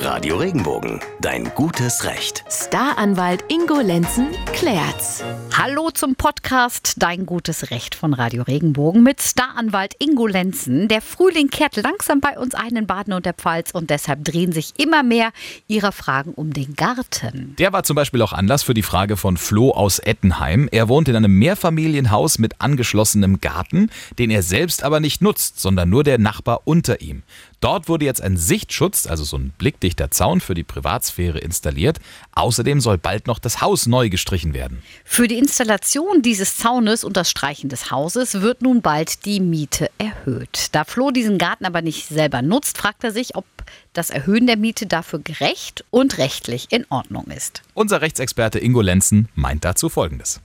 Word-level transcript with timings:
Radio 0.00 0.36
Regenbogen, 0.36 1.00
dein 1.20 1.52
gutes 1.56 2.04
Recht. 2.04 2.44
Staranwalt 2.48 3.44
Ingo 3.48 3.80
Lenzen 3.80 4.28
klärt's. 4.58 5.22
Hallo 5.56 5.90
zum 5.92 6.16
Podcast 6.16 6.96
Dein 6.98 7.26
gutes 7.26 7.70
Recht 7.70 7.94
von 7.94 8.12
Radio 8.12 8.42
Regenbogen 8.42 9.04
mit 9.04 9.22
Staranwalt 9.22 9.94
Ingo 10.00 10.26
Lenzen. 10.26 10.88
Der 10.88 11.00
Frühling 11.00 11.48
kehrt 11.48 11.76
langsam 11.76 12.20
bei 12.20 12.36
uns 12.36 12.54
ein 12.54 12.74
in 12.74 12.86
Baden 12.88 13.12
und 13.12 13.24
der 13.24 13.34
Pfalz 13.34 13.70
und 13.70 13.90
deshalb 13.90 14.24
drehen 14.24 14.50
sich 14.50 14.72
immer 14.76 15.04
mehr 15.04 15.30
ihrer 15.68 15.92
Fragen 15.92 16.32
um 16.34 16.52
den 16.52 16.74
Garten. 16.74 17.54
Der 17.58 17.72
war 17.72 17.84
zum 17.84 17.94
Beispiel 17.94 18.20
auch 18.20 18.32
Anlass 18.32 18.64
für 18.64 18.74
die 18.74 18.82
Frage 18.82 19.16
von 19.16 19.36
Flo 19.36 19.70
aus 19.70 20.00
Ettenheim. 20.00 20.68
Er 20.72 20.88
wohnt 20.88 21.08
in 21.08 21.14
einem 21.14 21.38
Mehrfamilienhaus 21.38 22.38
mit 22.38 22.60
angeschlossenem 22.60 23.40
Garten, 23.40 23.90
den 24.18 24.30
er 24.30 24.42
selbst 24.42 24.82
aber 24.82 24.98
nicht 24.98 25.22
nutzt, 25.22 25.60
sondern 25.60 25.88
nur 25.88 26.02
der 26.02 26.18
Nachbar 26.18 26.62
unter 26.64 27.00
ihm. 27.00 27.22
Dort 27.60 27.88
wurde 27.88 28.04
jetzt 28.04 28.22
ein 28.22 28.36
Sichtschutz, 28.36 29.08
also 29.08 29.24
so 29.24 29.36
ein 29.36 29.52
blickdichter 29.58 30.12
Zaun 30.12 30.40
für 30.40 30.54
die 30.54 30.62
Privatsphäre 30.62 31.38
installiert. 31.38 31.98
Außerdem 32.32 32.80
soll 32.80 32.98
bald 32.98 33.26
noch 33.26 33.40
das 33.40 33.60
Haus 33.60 33.86
neu 33.86 34.08
gestrichen 34.48 34.54
werden. 34.54 34.82
Für 35.04 35.28
die 35.28 35.38
Installation 35.38 36.22
dieses 36.22 36.56
Zaunes 36.56 37.04
und 37.04 37.16
das 37.16 37.30
Streichen 37.30 37.68
des 37.68 37.90
Hauses 37.90 38.40
wird 38.40 38.62
nun 38.62 38.82
bald 38.82 39.24
die 39.24 39.40
Miete 39.40 39.90
erhöht. 39.98 40.68
Da 40.72 40.84
Flo 40.84 41.10
diesen 41.10 41.38
Garten 41.38 41.64
aber 41.64 41.82
nicht 41.82 42.08
selber 42.08 42.42
nutzt, 42.42 42.78
fragt 42.78 43.04
er 43.04 43.12
sich, 43.12 43.36
ob 43.36 43.46
das 43.92 44.10
Erhöhen 44.10 44.46
der 44.46 44.56
Miete 44.56 44.86
dafür 44.86 45.20
gerecht 45.20 45.84
und 45.90 46.18
rechtlich 46.18 46.68
in 46.70 46.86
Ordnung 46.88 47.26
ist. 47.26 47.62
Unser 47.74 48.00
Rechtsexperte 48.00 48.58
Ingo 48.58 48.80
Lenzen 48.80 49.28
meint 49.34 49.64
dazu 49.64 49.88
Folgendes. 49.88 50.40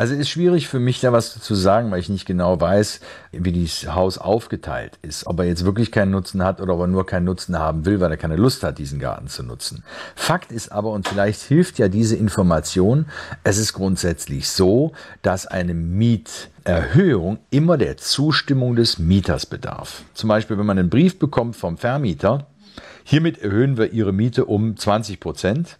Also 0.00 0.14
ist 0.14 0.28
schwierig 0.28 0.68
für 0.68 0.78
mich 0.78 1.00
da 1.00 1.12
was 1.12 1.40
zu 1.40 1.56
sagen, 1.56 1.90
weil 1.90 1.98
ich 1.98 2.08
nicht 2.08 2.24
genau 2.24 2.60
weiß, 2.60 3.00
wie 3.32 3.50
dieses 3.50 3.92
Haus 3.92 4.16
aufgeteilt 4.16 4.96
ist. 5.02 5.26
Ob 5.26 5.40
er 5.40 5.46
jetzt 5.46 5.64
wirklich 5.64 5.90
keinen 5.90 6.12
Nutzen 6.12 6.44
hat 6.44 6.60
oder 6.60 6.74
ob 6.74 6.82
er 6.82 6.86
nur 6.86 7.04
keinen 7.04 7.24
Nutzen 7.24 7.58
haben 7.58 7.84
will, 7.84 7.98
weil 7.98 8.12
er 8.12 8.16
keine 8.16 8.36
Lust 8.36 8.62
hat, 8.62 8.78
diesen 8.78 9.00
Garten 9.00 9.26
zu 9.26 9.42
nutzen. 9.42 9.82
Fakt 10.14 10.52
ist 10.52 10.70
aber, 10.70 10.92
und 10.92 11.08
vielleicht 11.08 11.42
hilft 11.42 11.80
ja 11.80 11.88
diese 11.88 12.14
Information, 12.14 13.06
es 13.42 13.58
ist 13.58 13.72
grundsätzlich 13.72 14.48
so, 14.48 14.92
dass 15.22 15.48
eine 15.48 15.74
Mieterhöhung 15.74 17.40
immer 17.50 17.76
der 17.76 17.96
Zustimmung 17.96 18.76
des 18.76 19.00
Mieters 19.00 19.46
bedarf. 19.46 20.04
Zum 20.14 20.28
Beispiel, 20.28 20.58
wenn 20.58 20.66
man 20.66 20.78
einen 20.78 20.90
Brief 20.90 21.18
bekommt 21.18 21.56
vom 21.56 21.76
Vermieter, 21.76 22.46
hiermit 23.02 23.38
erhöhen 23.38 23.76
wir 23.76 23.92
Ihre 23.92 24.12
Miete 24.12 24.44
um 24.44 24.76
20 24.76 25.18
Prozent, 25.18 25.76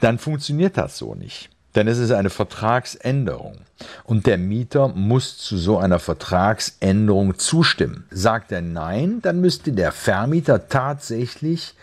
dann 0.00 0.18
funktioniert 0.18 0.78
das 0.78 0.96
so 0.96 1.14
nicht. 1.14 1.50
Denn 1.74 1.88
es 1.88 1.98
ist 1.98 2.12
eine 2.12 2.30
Vertragsänderung. 2.30 3.56
Und 4.04 4.26
der 4.26 4.38
Mieter 4.38 4.88
muss 4.88 5.38
zu 5.38 5.56
so 5.56 5.78
einer 5.78 5.98
Vertragsänderung 5.98 7.38
zustimmen. 7.38 8.04
Sagt 8.10 8.52
er 8.52 8.62
nein, 8.62 9.20
dann 9.22 9.40
müsste 9.40 9.72
der 9.72 9.90
Vermieter 9.90 10.68
tatsächlich 10.68 11.74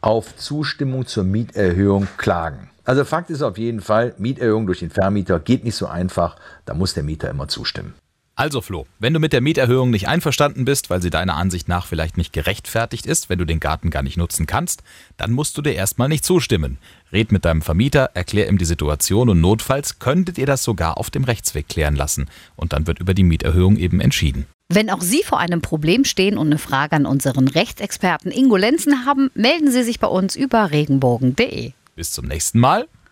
auf 0.00 0.36
Zustimmung 0.36 1.06
zur 1.06 1.24
Mieterhöhung 1.24 2.08
klagen. 2.16 2.70
Also 2.84 3.04
Fakt 3.04 3.30
ist 3.30 3.42
auf 3.42 3.58
jeden 3.58 3.80
Fall, 3.80 4.14
Mieterhöhung 4.18 4.66
durch 4.66 4.80
den 4.80 4.90
Vermieter 4.90 5.38
geht 5.38 5.64
nicht 5.64 5.76
so 5.76 5.86
einfach, 5.86 6.36
da 6.64 6.74
muss 6.74 6.94
der 6.94 7.04
Mieter 7.04 7.30
immer 7.30 7.46
zustimmen. 7.46 7.94
Also 8.42 8.60
Flo, 8.60 8.88
wenn 8.98 9.14
du 9.14 9.20
mit 9.20 9.32
der 9.32 9.40
Mieterhöhung 9.40 9.90
nicht 9.90 10.08
einverstanden 10.08 10.64
bist, 10.64 10.90
weil 10.90 11.00
sie 11.00 11.10
deiner 11.10 11.36
Ansicht 11.36 11.68
nach 11.68 11.86
vielleicht 11.86 12.16
nicht 12.16 12.32
gerechtfertigt 12.32 13.06
ist, 13.06 13.28
wenn 13.28 13.38
du 13.38 13.44
den 13.44 13.60
Garten 13.60 13.88
gar 13.88 14.02
nicht 14.02 14.16
nutzen 14.16 14.46
kannst, 14.46 14.82
dann 15.16 15.30
musst 15.30 15.56
du 15.56 15.62
dir 15.62 15.74
erstmal 15.74 16.08
nicht 16.08 16.24
zustimmen. 16.24 16.78
Red 17.12 17.30
mit 17.30 17.44
deinem 17.44 17.62
Vermieter, 17.62 18.10
erklär 18.14 18.48
ihm 18.48 18.58
die 18.58 18.64
Situation 18.64 19.28
und 19.28 19.40
notfalls 19.40 20.00
könntet 20.00 20.38
ihr 20.38 20.46
das 20.46 20.64
sogar 20.64 20.98
auf 20.98 21.08
dem 21.08 21.22
Rechtsweg 21.22 21.68
klären 21.68 21.94
lassen 21.94 22.28
und 22.56 22.72
dann 22.72 22.88
wird 22.88 22.98
über 22.98 23.14
die 23.14 23.22
Mieterhöhung 23.22 23.76
eben 23.76 24.00
entschieden. 24.00 24.46
Wenn 24.68 24.90
auch 24.90 25.02
Sie 25.02 25.22
vor 25.22 25.38
einem 25.38 25.62
Problem 25.62 26.04
stehen 26.04 26.36
und 26.36 26.48
eine 26.48 26.58
Frage 26.58 26.96
an 26.96 27.06
unseren 27.06 27.46
Rechtsexperten 27.46 28.32
Ingo 28.32 28.56
Lenzen 28.56 29.06
haben, 29.06 29.30
melden 29.36 29.70
Sie 29.70 29.84
sich 29.84 30.00
bei 30.00 30.08
uns 30.08 30.34
über 30.34 30.72
regenbogen.de. 30.72 31.74
Bis 31.94 32.10
zum 32.10 32.26
nächsten 32.26 32.58
Mal. 32.58 32.88